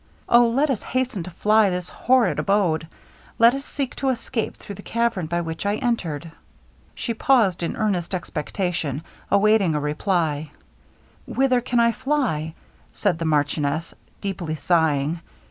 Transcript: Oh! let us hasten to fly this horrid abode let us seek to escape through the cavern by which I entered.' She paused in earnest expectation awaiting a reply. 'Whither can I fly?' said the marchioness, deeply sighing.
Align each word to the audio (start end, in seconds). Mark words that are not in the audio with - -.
Oh! 0.27 0.47
let 0.47 0.71
us 0.71 0.81
hasten 0.81 1.21
to 1.21 1.29
fly 1.29 1.69
this 1.69 1.87
horrid 1.87 2.39
abode 2.39 2.87
let 3.37 3.53
us 3.53 3.63
seek 3.63 3.95
to 3.97 4.09
escape 4.09 4.57
through 4.57 4.73
the 4.73 4.81
cavern 4.81 5.27
by 5.27 5.41
which 5.41 5.63
I 5.63 5.75
entered.' 5.75 6.31
She 6.95 7.13
paused 7.13 7.61
in 7.61 7.75
earnest 7.75 8.15
expectation 8.15 9.03
awaiting 9.29 9.75
a 9.75 9.79
reply. 9.79 10.49
'Whither 11.27 11.61
can 11.61 11.79
I 11.79 11.91
fly?' 11.91 12.55
said 12.93 13.19
the 13.19 13.25
marchioness, 13.25 13.93
deeply 14.21 14.55
sighing. 14.55 15.19